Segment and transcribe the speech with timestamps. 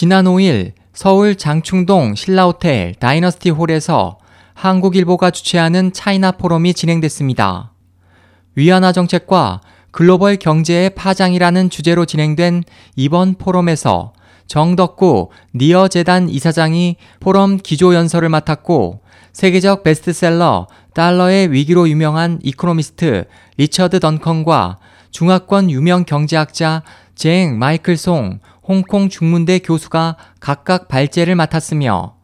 [0.00, 4.18] 지난 5일 서울 장충동 신라호텔 다이너스티 홀에서
[4.54, 7.72] 한국일보가 주최하는 차이나 포럼이 진행됐습니다.
[8.54, 12.62] 위안화 정책과 글로벌 경제의 파장이라는 주제로 진행된
[12.94, 14.12] 이번 포럼에서
[14.46, 19.00] 정덕구 니어 재단 이사장이 포럼 기조 연설을 맡았고
[19.32, 23.24] 세계적 베스트셀러 달러의 위기로 유명한 이코노미스트
[23.56, 24.78] 리처드 던컨과
[25.18, 26.84] 중화권 유명 경제학자
[27.16, 32.14] 쟁 마이클 송 홍콩 중문대 교수가 각각 발제를 맡았으며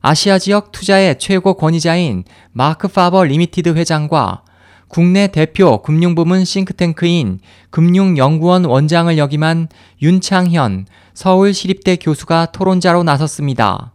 [0.00, 4.44] 아시아 지역 투자의 최고 권위자인 마크 파버 리미티드 회장과
[4.88, 9.68] 국내 대표 금융부문 싱크탱크인 금융연구원 원장을 역임한
[10.00, 13.92] 윤창현 서울시립대 교수가 토론자로 나섰습니다.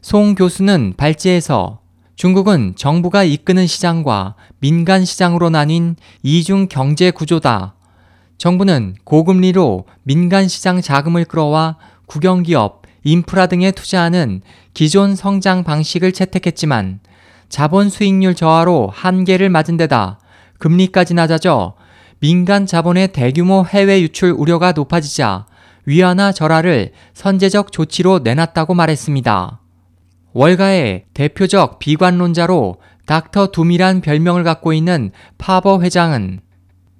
[0.00, 1.80] 송 교수는 발제에서
[2.18, 7.76] 중국은 정부가 이끄는 시장과 민간 시장으로 나뉜 이중 경제 구조다.
[8.38, 11.76] 정부는 고금리로 민간 시장 자금을 끌어와
[12.06, 14.42] 국영기업, 인프라 등에 투자하는
[14.74, 16.98] 기존 성장 방식을 채택했지만
[17.48, 20.18] 자본 수익률 저하로 한계를 맞은 데다
[20.58, 21.76] 금리까지 낮아져
[22.18, 25.46] 민간 자본의 대규모 해외 유출 우려가 높아지자
[25.86, 29.57] 위안화 절하를 선제적 조치로 내놨다고 말했습니다.
[30.38, 36.38] 월가의 대표적 비관론자로 닥터 둠이란 별명을 갖고 있는 파버 회장은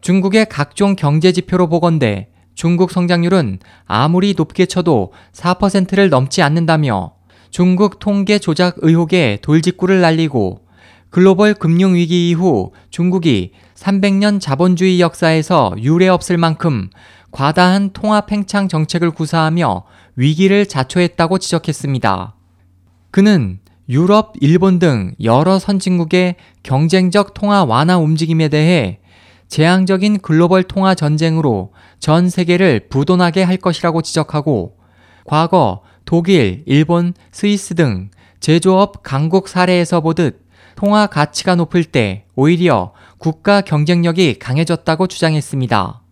[0.00, 7.12] 중국의 각종 경제 지표로 보건대 중국 성장률은 아무리 높게 쳐도 4%를 넘지 않는다며
[7.50, 10.62] 중국 통계 조작 의혹에 돌직구를 날리고
[11.10, 16.90] 글로벌 금융위기 이후 중국이 300년 자본주의 역사에서 유례 없을 만큼
[17.30, 19.84] 과다한 통화 팽창 정책을 구사하며
[20.16, 22.34] 위기를 자초했다고 지적했습니다.
[23.10, 29.00] 그는 유럽, 일본 등 여러 선진국의 경쟁적 통화 완화 움직임에 대해
[29.48, 34.76] 재앙적인 글로벌 통화 전쟁으로 전 세계를 부도나게 할 것이라고 지적하고
[35.24, 43.62] 과거 독일, 일본, 스위스 등 제조업 강국 사례에서 보듯 통화 가치가 높을 때 오히려 국가
[43.62, 46.02] 경쟁력이 강해졌다고 주장했습니다.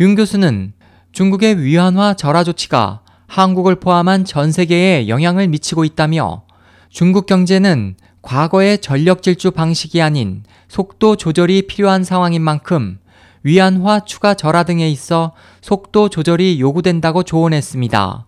[0.00, 0.74] 윤 교수는
[1.12, 6.42] 중국의 위안화 절하 조치가 한국을 포함한 전 세계에 영향을 미치고 있다며
[6.88, 12.98] 중국 경제는 과거의 전력 질주 방식이 아닌 속도 조절이 필요한 상황인 만큼
[13.42, 18.26] 위안화 추가 절하 등에 있어 속도 조절이 요구된다고 조언했습니다.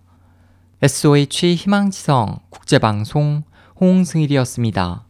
[0.83, 3.43] SOH 희망지성 국제방송
[3.81, 5.08] 홍승일이었습니다.